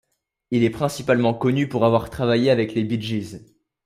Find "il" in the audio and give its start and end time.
0.49-0.63